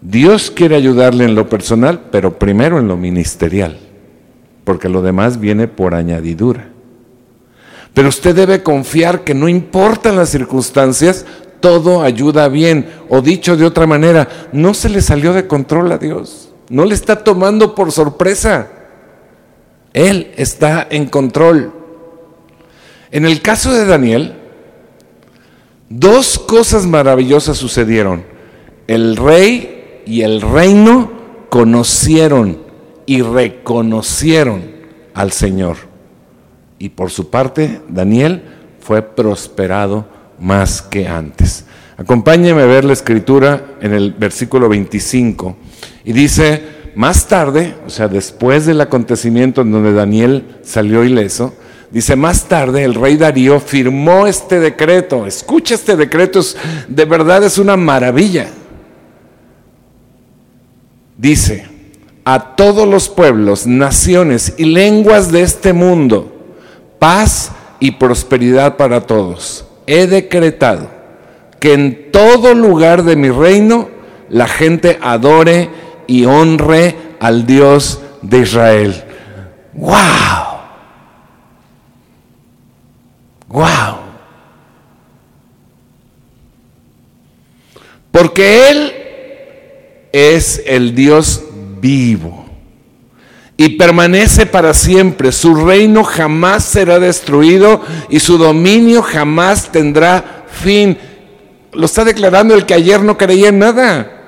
Dios 0.00 0.50
quiere 0.50 0.76
ayudarle 0.76 1.26
en 1.26 1.34
lo 1.34 1.48
personal, 1.50 2.00
pero 2.10 2.38
primero 2.38 2.78
en 2.78 2.88
lo 2.88 2.96
ministerial, 2.96 3.78
porque 4.64 4.88
lo 4.88 5.02
demás 5.02 5.38
viene 5.38 5.68
por 5.68 5.94
añadidura. 5.94 6.68
Pero 7.92 8.08
usted 8.08 8.34
debe 8.34 8.62
confiar 8.62 9.24
que 9.24 9.34
no 9.34 9.46
importan 9.46 10.16
las 10.16 10.30
circunstancias, 10.30 11.26
todo 11.60 12.02
ayuda 12.02 12.48
bien. 12.48 12.88
O 13.10 13.20
dicho 13.20 13.58
de 13.58 13.66
otra 13.66 13.86
manera, 13.86 14.26
no 14.52 14.72
se 14.72 14.88
le 14.88 15.02
salió 15.02 15.34
de 15.34 15.46
control 15.46 15.92
a 15.92 15.98
Dios, 15.98 16.50
no 16.70 16.86
le 16.86 16.94
está 16.94 17.22
tomando 17.22 17.74
por 17.74 17.92
sorpresa. 17.92 18.68
Él 19.92 20.32
está 20.36 20.86
en 20.90 21.06
control. 21.06 21.73
En 23.14 23.24
el 23.26 23.42
caso 23.42 23.72
de 23.72 23.86
Daniel, 23.86 24.34
dos 25.88 26.36
cosas 26.36 26.84
maravillosas 26.84 27.56
sucedieron. 27.56 28.24
El 28.88 29.14
rey 29.14 30.02
y 30.04 30.22
el 30.22 30.40
reino 30.40 31.12
conocieron 31.48 32.58
y 33.06 33.22
reconocieron 33.22 34.62
al 35.14 35.30
Señor. 35.30 35.76
Y 36.80 36.88
por 36.88 37.12
su 37.12 37.30
parte, 37.30 37.82
Daniel 37.88 38.42
fue 38.80 39.00
prosperado 39.02 40.08
más 40.40 40.82
que 40.82 41.06
antes. 41.06 41.66
Acompáñeme 41.96 42.62
a 42.62 42.66
ver 42.66 42.84
la 42.84 42.94
escritura 42.94 43.76
en 43.80 43.94
el 43.94 44.12
versículo 44.12 44.68
25. 44.68 45.56
Y 46.04 46.12
dice, 46.12 46.62
más 46.96 47.28
tarde, 47.28 47.76
o 47.86 47.90
sea, 47.90 48.08
después 48.08 48.66
del 48.66 48.80
acontecimiento 48.80 49.60
en 49.60 49.70
donde 49.70 49.92
Daniel 49.92 50.56
salió 50.64 51.04
ileso, 51.04 51.54
dice, 51.94 52.16
más 52.16 52.44
tarde 52.44 52.82
el 52.82 52.94
rey 52.94 53.16
Darío 53.16 53.60
firmó 53.60 54.26
este 54.26 54.58
decreto. 54.58 55.26
Escucha 55.26 55.76
este 55.76 55.96
decreto, 55.96 56.40
de 56.88 57.04
verdad 57.04 57.44
es 57.44 57.56
una 57.56 57.76
maravilla. 57.76 58.48
Dice, 61.16 61.68
a 62.24 62.56
todos 62.56 62.88
los 62.88 63.08
pueblos, 63.08 63.66
naciones 63.66 64.54
y 64.56 64.64
lenguas 64.64 65.30
de 65.30 65.42
este 65.42 65.72
mundo, 65.72 66.32
paz 66.98 67.52
y 67.78 67.92
prosperidad 67.92 68.76
para 68.76 69.02
todos. 69.02 69.64
He 69.86 70.08
decretado 70.08 70.90
que 71.60 71.74
en 71.74 72.10
todo 72.10 72.54
lugar 72.54 73.04
de 73.04 73.14
mi 73.14 73.30
reino 73.30 73.88
la 74.28 74.48
gente 74.48 74.98
adore 75.00 75.70
y 76.08 76.24
honre 76.24 76.96
al 77.20 77.46
Dios 77.46 78.00
de 78.22 78.40
Israel. 78.40 79.04
¡Wow! 79.74 80.53
¡Wow! 83.48 83.98
Porque 88.10 88.70
Él 88.70 88.92
es 90.12 90.62
el 90.66 90.94
Dios 90.94 91.42
vivo 91.80 92.44
y 93.56 93.70
permanece 93.70 94.46
para 94.46 94.74
siempre. 94.74 95.32
Su 95.32 95.54
reino 95.54 96.04
jamás 96.04 96.64
será 96.64 96.98
destruido 96.98 97.82
y 98.08 98.20
su 98.20 98.38
dominio 98.38 99.02
jamás 99.02 99.70
tendrá 99.70 100.44
fin. 100.48 100.96
Lo 101.72 101.86
está 101.86 102.04
declarando 102.04 102.54
el 102.54 102.66
que 102.66 102.74
ayer 102.74 103.02
no 103.02 103.18
creía 103.18 103.48
en 103.48 103.58
nada. 103.58 104.23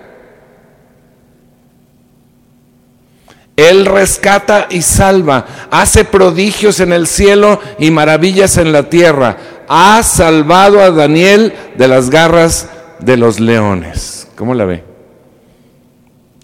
Él 3.56 3.86
rescata 3.86 4.66
y 4.70 4.82
salva, 4.82 5.46
hace 5.70 6.04
prodigios 6.04 6.78
en 6.80 6.92
el 6.92 7.06
cielo 7.06 7.58
y 7.78 7.90
maravillas 7.90 8.58
en 8.58 8.70
la 8.70 8.90
tierra. 8.90 9.38
Ha 9.66 10.02
salvado 10.02 10.80
a 10.80 10.90
Daniel 10.90 11.54
de 11.76 11.88
las 11.88 12.10
garras 12.10 12.68
de 13.00 13.16
los 13.16 13.40
leones. 13.40 14.28
¿Cómo 14.36 14.52
la 14.52 14.66
ve? 14.66 14.84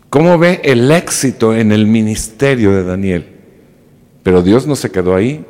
¿Cómo 0.09 0.39
ve 0.39 0.61
el 0.65 0.91
éxito 0.91 1.55
en 1.55 1.71
el 1.71 1.87
ministerio 1.87 2.73
de 2.73 2.85
Daniel? 2.85 3.27
Pero 4.23 4.43
Dios 4.43 4.67
no 4.67 4.75
se 4.75 4.91
quedó 4.91 5.15
ahí. 5.15 5.45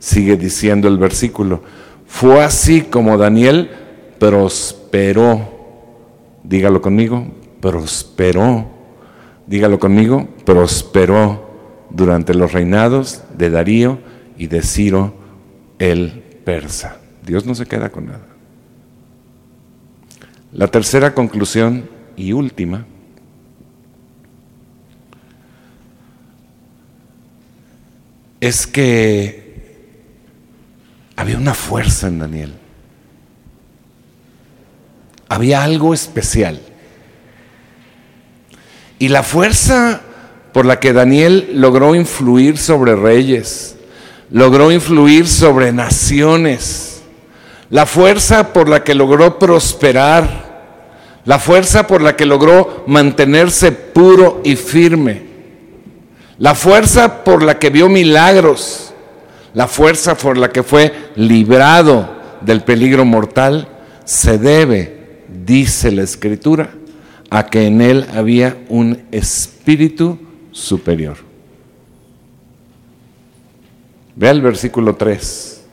Sigue 0.00 0.36
diciendo 0.36 0.88
el 0.88 0.98
versículo. 0.98 1.62
Fue 2.06 2.42
así 2.42 2.82
como 2.82 3.16
Daniel 3.16 3.70
prosperó. 4.18 5.48
Dígalo 6.42 6.82
conmigo, 6.82 7.26
prosperó. 7.60 8.73
Dígalo 9.46 9.78
conmigo, 9.78 10.28
prosperó 10.44 11.86
durante 11.90 12.34
los 12.34 12.52
reinados 12.52 13.22
de 13.36 13.50
Darío 13.50 13.98
y 14.38 14.46
de 14.46 14.62
Ciro 14.62 15.14
el 15.78 16.22
persa. 16.44 16.98
Dios 17.24 17.44
no 17.46 17.54
se 17.54 17.66
queda 17.66 17.90
con 17.90 18.06
nada. 18.06 18.26
La 20.52 20.68
tercera 20.68 21.14
conclusión 21.14 21.88
y 22.16 22.32
última 22.32 22.86
es 28.40 28.66
que 28.66 29.44
había 31.16 31.38
una 31.38 31.54
fuerza 31.54 32.08
en 32.08 32.18
Daniel. 32.18 32.54
Había 35.28 35.64
algo 35.64 35.94
especial. 35.94 36.60
Y 39.04 39.08
la 39.08 39.22
fuerza 39.22 40.00
por 40.54 40.64
la 40.64 40.80
que 40.80 40.94
Daniel 40.94 41.50
logró 41.52 41.94
influir 41.94 42.56
sobre 42.56 42.96
reyes, 42.96 43.76
logró 44.30 44.72
influir 44.72 45.28
sobre 45.28 45.72
naciones, 45.72 47.02
la 47.68 47.84
fuerza 47.84 48.54
por 48.54 48.66
la 48.66 48.82
que 48.82 48.94
logró 48.94 49.38
prosperar, 49.38 51.20
la 51.26 51.38
fuerza 51.38 51.86
por 51.86 52.00
la 52.00 52.16
que 52.16 52.24
logró 52.24 52.84
mantenerse 52.86 53.72
puro 53.72 54.40
y 54.42 54.56
firme, 54.56 55.24
la 56.38 56.54
fuerza 56.54 57.24
por 57.24 57.42
la 57.42 57.58
que 57.58 57.68
vio 57.68 57.90
milagros, 57.90 58.94
la 59.52 59.68
fuerza 59.68 60.16
por 60.16 60.38
la 60.38 60.48
que 60.48 60.62
fue 60.62 61.10
librado 61.16 62.08
del 62.40 62.62
peligro 62.62 63.04
mortal, 63.04 63.68
se 64.06 64.38
debe, 64.38 65.24
dice 65.28 65.92
la 65.92 66.04
escritura, 66.04 66.70
a 67.30 67.46
que 67.46 67.66
en 67.66 67.80
él 67.80 68.06
había 68.14 68.56
un 68.68 69.02
espíritu 69.10 70.18
superior. 70.52 71.16
Vea 74.16 74.30
el 74.30 74.40
versículo 74.40 74.94
3 74.94 75.64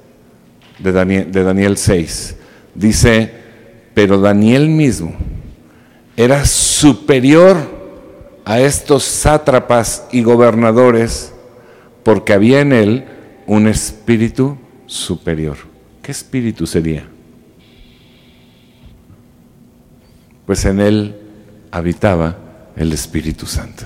de 0.80 0.92
Daniel, 0.92 1.32
de 1.32 1.44
Daniel 1.44 1.78
6. 1.78 2.36
Dice, 2.74 3.32
pero 3.94 4.20
Daniel 4.20 4.70
mismo 4.70 5.14
era 6.18 6.46
superior 6.46 7.58
a 8.46 8.60
estos 8.60 9.04
sátrapas 9.04 10.08
y 10.12 10.24
gobernadores 10.24 11.34
porque 12.04 12.34
había 12.34 12.62
en 12.62 12.74
él 12.74 13.06
un 13.46 13.68
espíritu 13.68 14.58
superior. 14.88 15.58
¿Qué 16.02 16.12
espíritu 16.12 16.66
sería? 16.66 17.08
Pues 20.46 20.66
en 20.66 20.80
él 20.80 21.21
habitaba 21.72 22.38
el 22.76 22.94
Espíritu 22.94 23.46
Santo. 23.46 23.86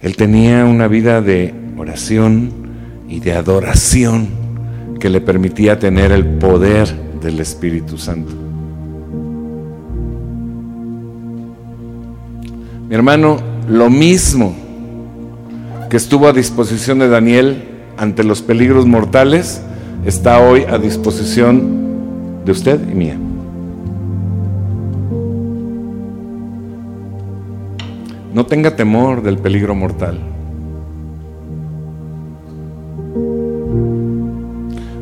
Él 0.00 0.16
tenía 0.16 0.64
una 0.64 0.88
vida 0.88 1.20
de 1.20 1.54
oración, 1.76 2.60
y 3.10 3.18
de 3.18 3.32
adoración 3.32 4.28
que 5.00 5.10
le 5.10 5.20
permitía 5.20 5.78
tener 5.78 6.12
el 6.12 6.24
poder 6.24 6.88
del 7.20 7.40
Espíritu 7.40 7.98
Santo. 7.98 8.32
Mi 12.88 12.94
hermano, 12.94 13.38
lo 13.68 13.90
mismo 13.90 14.54
que 15.90 15.96
estuvo 15.96 16.28
a 16.28 16.32
disposición 16.32 17.00
de 17.00 17.08
Daniel 17.08 17.64
ante 17.96 18.22
los 18.22 18.42
peligros 18.42 18.86
mortales, 18.86 19.60
está 20.04 20.40
hoy 20.40 20.62
a 20.62 20.78
disposición 20.78 22.44
de 22.44 22.52
usted 22.52 22.80
y 22.88 22.94
mía. 22.94 23.18
Tenga 28.50 28.74
temor 28.74 29.22
del 29.22 29.38
peligro 29.38 29.76
mortal. 29.76 30.18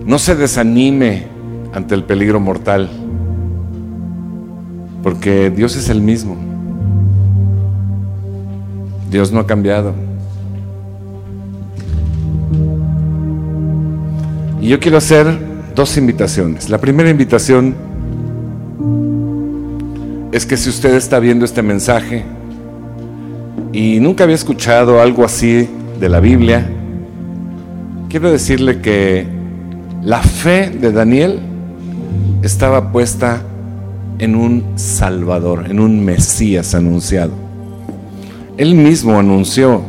No 0.05 0.19
se 0.19 0.37
desanime 0.37 1.25
ante 1.73 1.95
el 1.95 2.05
peligro 2.05 2.41
mortal, 2.41 2.91
porque 5.03 5.51
Dios 5.51 5.77
es 5.77 5.89
el 5.89 6.03
mismo. 6.03 6.37
Dios 9.11 9.33
no 9.33 9.41
ha 9.41 9.47
cambiado. 9.47 9.95
Y 14.61 14.69
yo 14.69 14.79
quiero 14.79 14.99
hacer 14.99 15.27
dos 15.75 15.97
invitaciones. 15.97 16.69
La 16.69 16.79
primera 16.79 17.09
invitación 17.09 17.75
es 20.33 20.45
que 20.45 20.59
si 20.59 20.69
usted 20.69 20.95
está 20.95 21.19
viendo 21.19 21.47
este 21.47 21.63
mensaje 21.63 22.25
y 23.73 24.01
nunca 24.01 24.25
había 24.25 24.37
escuchado 24.37 25.01
algo 25.01 25.25
así 25.25 25.69
de 26.01 26.09
la 26.09 26.21
Biblia, 26.21 26.69
quiero 28.09 28.31
decirle 28.31 28.81
que 28.81 29.27
la 30.03 30.23
fe 30.23 30.71
de 30.71 30.93
Daniel 30.93 31.41
estaba 32.43 32.93
puesta 32.93 33.43
en 34.19 34.35
un 34.35 34.65
Salvador, 34.77 35.67
en 35.69 35.81
un 35.81 36.05
Mesías 36.05 36.75
anunciado. 36.75 37.33
Él 38.57 38.75
mismo 38.75 39.19
anunció 39.19 39.83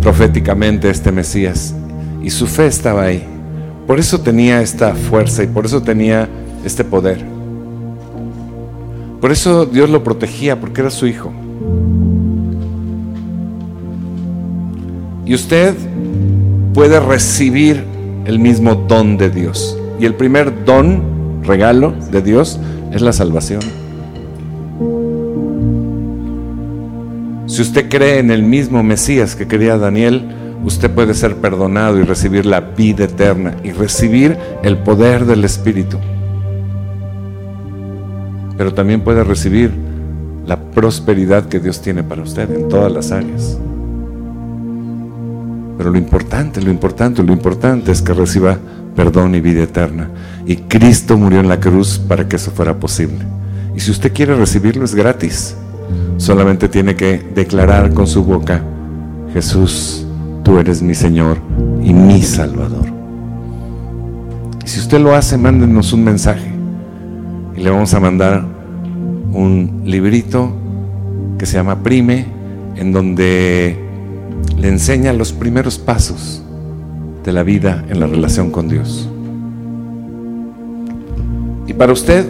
proféticamente 0.00 0.90
este 0.90 1.12
Mesías 1.12 1.74
y 2.22 2.30
su 2.30 2.46
fe 2.46 2.66
estaba 2.66 3.04
ahí. 3.04 3.24
Por 3.86 3.98
eso 3.98 4.20
tenía 4.20 4.60
esta 4.60 4.94
fuerza 4.94 5.42
y 5.42 5.46
por 5.46 5.66
eso 5.66 5.82
tenía 5.82 6.28
este 6.64 6.84
poder. 6.84 7.24
Por 9.20 9.32
eso 9.32 9.66
Dios 9.66 9.90
lo 9.90 10.04
protegía, 10.04 10.60
porque 10.60 10.80
era 10.80 10.90
su 10.90 11.06
hijo. 11.06 11.32
Y 15.28 15.34
usted 15.34 15.74
puede 16.72 16.98
recibir 17.00 17.84
el 18.24 18.38
mismo 18.38 18.74
don 18.74 19.18
de 19.18 19.28
Dios. 19.28 19.78
Y 20.00 20.06
el 20.06 20.14
primer 20.14 20.64
don, 20.64 21.42
regalo 21.44 21.92
de 22.10 22.22
Dios, 22.22 22.58
es 22.94 23.02
la 23.02 23.12
salvación. 23.12 23.60
Si 27.44 27.60
usted 27.60 27.90
cree 27.90 28.20
en 28.20 28.30
el 28.30 28.42
mismo 28.42 28.82
Mesías 28.82 29.36
que 29.36 29.46
quería 29.46 29.76
Daniel, 29.76 30.22
usted 30.64 30.90
puede 30.90 31.12
ser 31.12 31.36
perdonado 31.36 31.98
y 31.98 32.04
recibir 32.04 32.46
la 32.46 32.60
vida 32.60 33.04
eterna 33.04 33.54
y 33.62 33.72
recibir 33.72 34.38
el 34.62 34.78
poder 34.78 35.26
del 35.26 35.44
Espíritu. 35.44 35.98
Pero 38.56 38.72
también 38.72 39.02
puede 39.02 39.24
recibir 39.24 39.72
la 40.46 40.58
prosperidad 40.58 41.48
que 41.48 41.60
Dios 41.60 41.82
tiene 41.82 42.02
para 42.02 42.22
usted 42.22 42.50
en 42.50 42.68
todas 42.70 42.90
las 42.90 43.12
áreas. 43.12 43.58
Pero 45.78 45.92
lo 45.92 45.98
importante, 45.98 46.60
lo 46.60 46.72
importante, 46.72 47.22
lo 47.22 47.32
importante 47.32 47.92
es 47.92 48.02
que 48.02 48.12
reciba 48.12 48.58
perdón 48.96 49.36
y 49.36 49.40
vida 49.40 49.62
eterna. 49.62 50.10
Y 50.44 50.56
Cristo 50.56 51.16
murió 51.16 51.38
en 51.38 51.48
la 51.48 51.60
cruz 51.60 52.00
para 52.00 52.28
que 52.28 52.34
eso 52.34 52.50
fuera 52.50 52.80
posible. 52.80 53.24
Y 53.76 53.80
si 53.80 53.92
usted 53.92 54.12
quiere 54.12 54.34
recibirlo 54.34 54.84
es 54.84 54.92
gratis. 54.92 55.56
Solamente 56.16 56.68
tiene 56.68 56.96
que 56.96 57.24
declarar 57.32 57.94
con 57.94 58.08
su 58.08 58.24
boca, 58.24 58.60
Jesús, 59.32 60.04
tú 60.42 60.58
eres 60.58 60.82
mi 60.82 60.96
Señor 60.96 61.38
y 61.80 61.94
mi 61.94 62.22
Salvador. 62.22 62.86
Y 64.64 64.68
si 64.68 64.80
usted 64.80 64.98
lo 65.00 65.14
hace, 65.14 65.38
mándenos 65.38 65.92
un 65.92 66.02
mensaje. 66.02 66.50
Y 67.56 67.62
le 67.62 67.70
vamos 67.70 67.94
a 67.94 68.00
mandar 68.00 68.44
un 69.32 69.82
librito 69.84 70.52
que 71.38 71.46
se 71.46 71.56
llama 71.56 71.84
Prime, 71.84 72.26
en 72.74 72.92
donde 72.92 73.87
le 74.56 74.68
enseña 74.68 75.12
los 75.12 75.32
primeros 75.32 75.78
pasos 75.78 76.42
de 77.24 77.32
la 77.32 77.42
vida 77.42 77.84
en 77.88 78.00
la 78.00 78.06
relación 78.06 78.50
con 78.50 78.68
Dios. 78.68 79.08
Y 81.66 81.74
para 81.74 81.92
usted, 81.92 82.24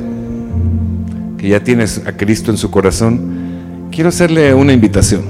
que 1.39 1.49
ya 1.49 1.63
tienes 1.63 2.03
a 2.07 2.17
Cristo 2.17 2.51
en 2.51 2.57
su 2.57 2.71
corazón, 2.71 3.89
quiero 3.91 4.09
hacerle 4.09 4.53
una 4.55 4.73
invitación. 4.73 5.23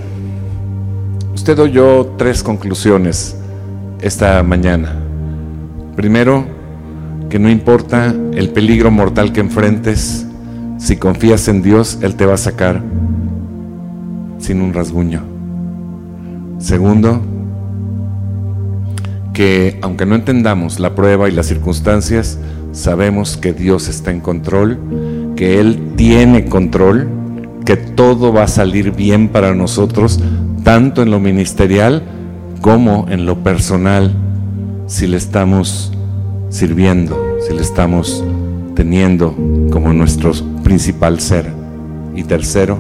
Usted 1.35 1.59
oyó 1.59 2.15
tres 2.17 2.43
conclusiones 2.43 3.37
esta 4.01 4.43
mañana. 4.43 4.97
Primero, 5.95 6.45
que 7.29 7.39
no 7.39 7.51
importa 7.51 8.15
el 8.33 8.51
peligro 8.51 8.91
mortal 8.91 9.33
que 9.33 9.41
enfrentes, 9.41 10.27
si 10.79 10.97
confías 10.97 11.47
en 11.49 11.63
Dios, 11.63 11.99
Él 12.01 12.15
te 12.15 12.25
va 12.25 12.35
a 12.35 12.39
sacar 12.39 12.83
sin 14.39 14.61
un 14.61 14.73
rasguño. 14.73 15.38
Segundo, 16.59 17.21
que 19.33 19.79
aunque 19.83 20.07
no 20.07 20.17
entendamos 20.17 20.81
la 20.81 20.95
prueba 20.95 21.29
y 21.29 21.33
las 21.33 21.47
circunstancias, 21.47 22.39
sabemos 22.73 23.37
que 23.37 23.53
Dios 23.53 23.89
está 23.89 24.11
en 24.11 24.21
control, 24.21 24.79
que 25.37 25.61
Él 25.61 25.93
tiene 25.97 26.47
control, 26.47 27.09
que 27.65 27.77
todo 27.77 28.33
va 28.33 28.45
a 28.45 28.49
salir 28.49 28.93
bien 28.93 29.29
para 29.29 29.55
nosotros, 29.55 30.21
tanto 30.65 31.03
en 31.03 31.11
lo 31.11 31.21
ministerial 31.21 32.03
como 32.61 33.07
en 33.09 33.27
lo 33.27 33.45
personal, 33.45 34.13
si 34.87 35.07
le 35.07 35.17
estamos 35.17 35.93
sirviendo, 36.49 37.37
si 37.47 37.55
le 37.55 37.63
estamos 37.63 38.25
teniendo 38.75 39.37
como 39.71 39.93
nuestro 39.93 40.33
principal 40.65 41.21
ser. 41.21 41.53
Y 42.17 42.25
tercero, 42.25 42.79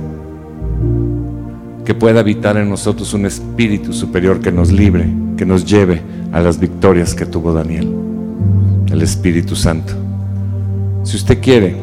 que 1.88 1.94
pueda 1.94 2.20
habitar 2.20 2.58
en 2.58 2.68
nosotros 2.68 3.14
un 3.14 3.24
espíritu 3.24 3.94
superior 3.94 4.40
que 4.40 4.52
nos 4.52 4.70
libre, 4.70 5.08
que 5.38 5.46
nos 5.46 5.64
lleve 5.64 6.02
a 6.32 6.40
las 6.42 6.60
victorias 6.60 7.14
que 7.14 7.24
tuvo 7.24 7.54
Daniel, 7.54 7.90
el 8.92 9.00
Espíritu 9.00 9.56
Santo. 9.56 9.94
Si 11.02 11.16
usted 11.16 11.40
quiere 11.40 11.76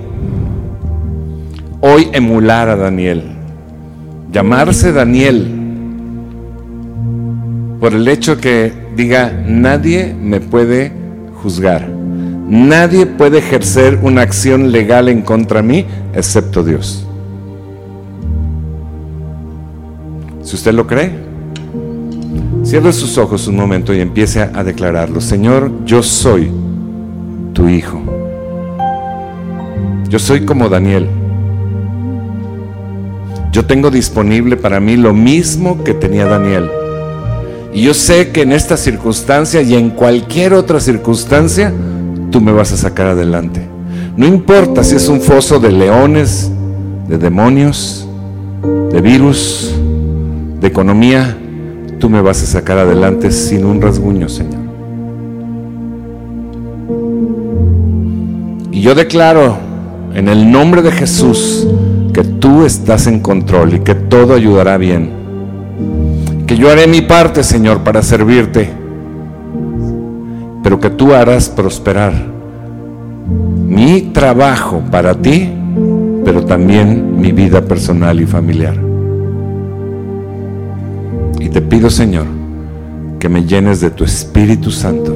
hoy 1.81 2.07
emular 2.13 2.69
a 2.69 2.75
Daniel, 2.75 3.23
llamarse 4.31 4.93
Daniel, 4.93 5.47
por 7.79 7.95
el 7.95 8.07
hecho 8.07 8.37
que 8.37 8.71
diga, 8.95 9.33
nadie 9.47 10.13
me 10.13 10.39
puede 10.39 10.91
juzgar, 11.41 11.89
nadie 11.89 13.07
puede 13.07 13.39
ejercer 13.39 13.97
una 14.03 14.21
acción 14.21 14.71
legal 14.71 15.09
en 15.09 15.23
contra 15.23 15.63
mí, 15.63 15.83
excepto 16.13 16.63
Dios. 16.63 17.04
Si 20.45 20.55
usted 20.55 20.73
lo 20.73 20.85
cree, 20.85 21.11
cierre 22.63 22.93
sus 22.93 23.17
ojos 23.17 23.47
un 23.47 23.55
momento 23.55 23.95
y 23.95 23.99
empiece 23.99 24.41
a 24.41 24.63
declararlo. 24.63 25.19
Señor, 25.19 25.71
yo 25.85 26.03
soy 26.03 26.51
tu 27.51 27.67
hijo. 27.67 27.99
Yo 30.07 30.19
soy 30.19 30.45
como 30.45 30.69
Daniel. 30.69 31.07
Yo 33.51 33.65
tengo 33.65 33.89
disponible 33.89 34.55
para 34.55 34.79
mí 34.79 34.97
lo 34.97 35.15
mismo 35.15 35.83
que 35.83 35.95
tenía 35.95 36.25
Daniel. 36.25 36.69
Y 37.73 37.81
yo 37.81 37.95
sé 37.95 38.29
que 38.29 38.43
en 38.43 38.51
esta 38.51 38.77
circunstancia 38.77 39.63
y 39.63 39.73
en 39.73 39.89
cualquier 39.89 40.53
otra 40.53 40.79
circunstancia, 40.79 41.73
tú 42.29 42.39
me 42.39 42.51
vas 42.51 42.71
a 42.71 42.77
sacar 42.77 43.07
adelante. 43.07 43.67
No 44.15 44.27
importa 44.27 44.83
si 44.83 44.95
es 44.95 45.09
un 45.09 45.21
foso 45.21 45.59
de 45.59 45.71
leones, 45.71 46.51
de 47.07 47.17
demonios, 47.17 48.07
de 48.91 49.01
virus, 49.01 49.74
de 50.65 50.69
economía, 50.69 51.37
tú 51.99 52.09
me 52.09 52.21
vas 52.21 52.41
a 52.41 52.47
sacar 52.47 52.79
adelante 52.79 53.31
sin 53.31 53.65
un 53.65 53.79
rasguño, 53.79 54.27
Señor. 54.27 54.61
Y 58.71 58.81
yo 58.81 58.95
declaro 58.95 59.57
en 60.15 60.27
el 60.27 60.51
nombre 60.51 60.81
de 60.81 60.91
Jesús 60.91 61.67
que 62.13 62.23
tú 62.23 62.65
estás 62.65 63.05
en 63.05 63.19
control 63.19 63.75
y 63.75 63.79
que 63.81 63.93
todo 63.93 64.33
ayudará 64.33 64.77
bien. 64.77 65.11
Que 66.47 66.57
yo 66.57 66.71
haré 66.71 66.87
mi 66.87 67.01
parte, 67.01 67.43
Señor, 67.43 67.83
para 67.83 68.01
servirte, 68.01 68.71
pero 70.63 70.79
que 70.79 70.89
tú 70.89 71.13
harás 71.13 71.47
prosperar 71.47 72.11
mi 73.67 74.01
trabajo 74.13 74.81
para 74.89 75.13
ti, 75.13 75.47
pero 76.23 76.43
también 76.43 77.21
mi 77.21 77.31
vida 77.31 77.61
personal 77.61 78.19
y 78.19 78.25
familiar. 78.25 78.84
Y 81.45 81.49
te 81.49 81.61
pido, 81.61 81.91
Señor, 81.91 82.25
que 83.19 83.29
me 83.29 83.45
llenes 83.45 83.79
de 83.79 83.91
tu 83.91 84.03
Espíritu 84.03 84.71
Santo. 84.71 85.13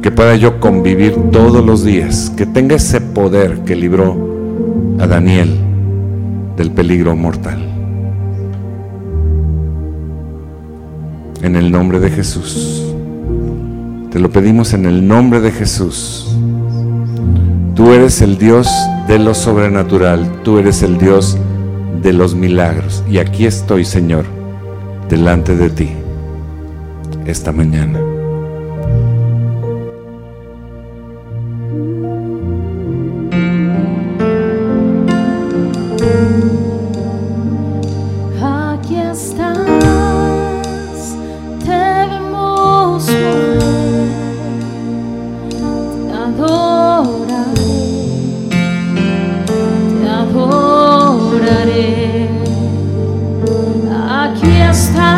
Que 0.00 0.10
pueda 0.10 0.34
yo 0.36 0.58
convivir 0.60 1.14
todos 1.30 1.62
los 1.62 1.84
días. 1.84 2.32
Que 2.34 2.46
tenga 2.46 2.76
ese 2.76 3.02
poder 3.02 3.64
que 3.66 3.76
libró 3.76 4.16
a 4.98 5.06
Daniel 5.06 5.58
del 6.56 6.70
peligro 6.70 7.14
mortal. 7.14 7.58
En 11.42 11.54
el 11.54 11.70
nombre 11.70 12.00
de 12.00 12.08
Jesús. 12.08 12.94
Te 14.10 14.18
lo 14.18 14.30
pedimos 14.30 14.72
en 14.72 14.86
el 14.86 15.06
nombre 15.06 15.42
de 15.42 15.50
Jesús. 15.50 16.34
Tú 17.74 17.92
eres 17.92 18.22
el 18.22 18.38
Dios 18.38 18.70
de 19.06 19.18
lo 19.18 19.34
sobrenatural. 19.34 20.26
Tú 20.44 20.58
eres 20.58 20.82
el 20.82 20.96
Dios 20.96 21.36
de 22.02 22.12
los 22.12 22.34
milagros. 22.34 23.04
Y 23.08 23.18
aquí 23.18 23.46
estoy, 23.46 23.84
Señor, 23.84 24.24
delante 25.08 25.56
de 25.56 25.70
ti 25.70 25.90
esta 27.26 27.52
mañana. 27.52 28.07
last 54.88 54.96
time 54.96 55.17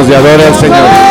nos 0.00 0.08
de 0.08 0.16
adora 0.16 0.54
Señor. 0.54 1.09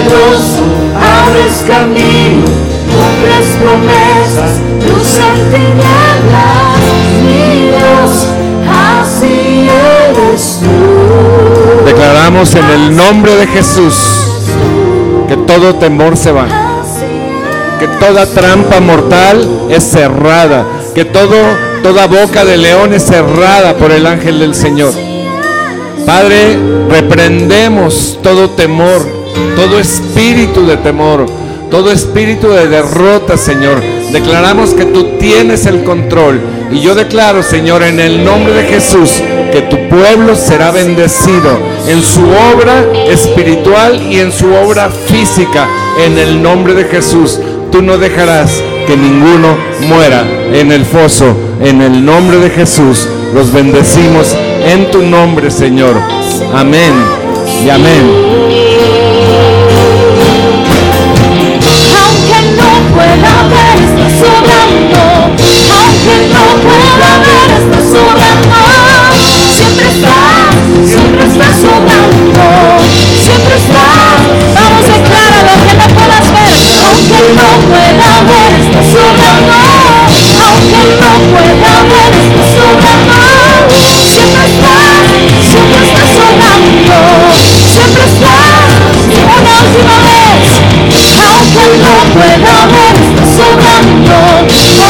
Milagroso, 0.00 0.64
abres 0.96 1.64
camino, 1.66 2.44
cumples 2.86 3.48
promesas, 3.60 4.58
en 5.18 5.50
tinieblas, 5.50 6.80
mi 7.22 7.66
Dios, 7.66 8.26
así 8.68 9.68
eres 9.68 10.60
tú. 10.60 11.84
Declaramos 11.84 12.54
en 12.54 12.64
el 12.64 12.96
nombre 12.96 13.36
de 13.36 13.46
Jesús 13.46 13.94
que 15.28 15.36
todo 15.36 15.74
temor 15.74 16.16
se 16.16 16.32
va. 16.32 16.46
que 17.78 17.88
toda 17.88 18.26
trampa 18.26 18.78
mortal 18.80 19.48
es 19.70 19.82
cerrada, 19.84 20.66
que 20.94 21.06
todo, 21.06 21.36
toda 21.82 22.06
boca 22.06 22.44
de 22.44 22.58
león 22.58 22.92
es 22.92 23.04
cerrada 23.04 23.74
por 23.74 23.90
el 23.90 24.06
ángel 24.06 24.38
del 24.38 24.54
Señor. 24.54 24.92
Padre, 26.04 26.58
reprendemos 26.90 28.18
todo 28.22 28.50
temor, 28.50 29.19
todo 29.56 29.78
espíritu 29.78 30.66
de 30.66 30.76
temor, 30.76 31.26
todo 31.70 31.90
espíritu 31.92 32.48
de 32.48 32.66
derrota, 32.66 33.36
Señor. 33.36 33.80
Declaramos 34.12 34.74
que 34.74 34.86
tú 34.86 35.18
tienes 35.18 35.66
el 35.66 35.84
control. 35.84 36.40
Y 36.72 36.80
yo 36.80 36.94
declaro, 36.94 37.42
Señor, 37.42 37.82
en 37.82 38.00
el 38.00 38.24
nombre 38.24 38.52
de 38.52 38.64
Jesús, 38.64 39.22
que 39.52 39.62
tu 39.62 39.88
pueblo 39.88 40.34
será 40.36 40.70
bendecido 40.70 41.58
en 41.86 42.02
su 42.02 42.22
obra 42.22 42.84
espiritual 43.08 44.00
y 44.10 44.18
en 44.20 44.32
su 44.32 44.52
obra 44.52 44.90
física. 44.90 45.68
En 46.04 46.18
el 46.18 46.42
nombre 46.42 46.74
de 46.74 46.84
Jesús, 46.84 47.38
tú 47.70 47.82
no 47.82 47.98
dejarás 47.98 48.62
que 48.86 48.96
ninguno 48.96 49.56
muera 49.88 50.24
en 50.52 50.72
el 50.72 50.84
foso. 50.84 51.36
En 51.60 51.82
el 51.82 52.04
nombre 52.04 52.38
de 52.38 52.50
Jesús, 52.50 53.06
los 53.34 53.52
bendecimos 53.52 54.34
en 54.64 54.90
tu 54.90 55.02
nombre, 55.02 55.50
Señor. 55.50 55.94
Amén 56.54 56.92
y 57.64 57.70
amén. 57.70 58.59
No 77.34 77.48
pueda 77.68 78.10
ver, 78.28 78.52
está 78.60 78.82
sobrando. 78.82 79.54
Aunque 80.40 80.82
no 81.00 81.12
pueda 81.30 81.72
ver, 81.90 82.12
está 82.26 82.44
sobrando. 82.56 83.16
Siempre 84.10 84.44
está, 84.46 84.74
siempre 85.50 85.82
está 85.86 86.04
sobrando. 86.16 86.98
Siempre 87.68 88.04
está. 88.04 88.34
Una 89.20 89.54
última 89.62 89.96
vez. 90.06 90.48
Aunque 91.26 91.66
no 91.78 91.94
pueda 92.14 92.56
ver, 92.66 92.94
está 93.08 93.24
sobrando. 93.36 94.89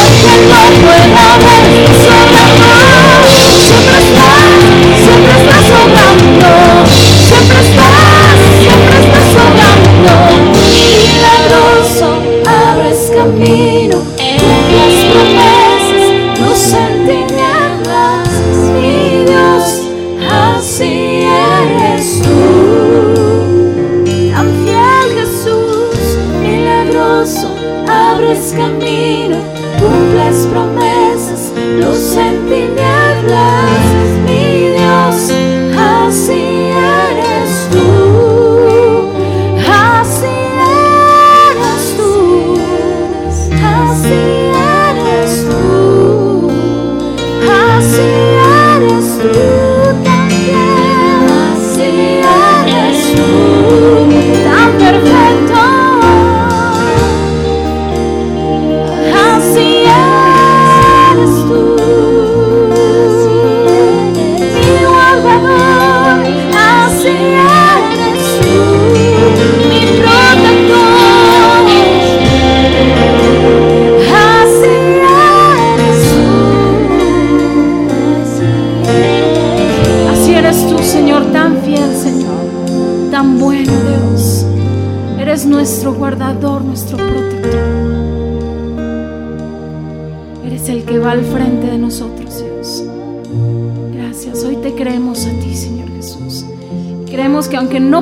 Abres 28.53 28.65
camino, 28.65 28.81
cumples 28.81 29.00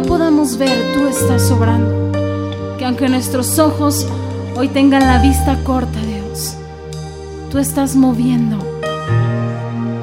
podamos 0.10 0.58
ver, 0.58 0.76
tú 0.95 1.08
estás 1.08 1.48
sobrando. 1.48 2.12
Que 2.78 2.86
aunque 2.86 3.08
nuestros 3.08 3.60
ojos 3.60 4.08
hoy 4.58 4.67
tengan 4.67 5.04
la 5.04 5.22
vista 5.22 5.63
corta, 5.63 6.00
Dios, 6.02 6.56
tú 7.52 7.60
estás 7.60 7.95
moviendo 7.95 8.58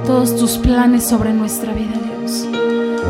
todos 0.06 0.36
tus 0.36 0.58
planes 0.58 1.04
sobre 1.04 1.32
nuestra 1.32 1.72
vida, 1.72 1.94
Dios. 2.20 2.46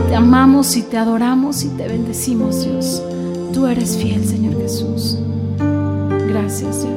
Te 0.08 0.16
amamos 0.16 0.74
y 0.76 0.82
te 0.82 0.96
adoramos 0.96 1.62
y 1.64 1.68
te 1.68 1.86
bendecimos, 1.86 2.64
Dios. 2.64 3.02
Tú 3.52 3.66
eres 3.66 3.98
fiel, 3.98 4.26
Señor 4.26 4.56
Jesús. 4.56 5.18
Gracias, 6.28 6.82
Dios. 6.82 6.95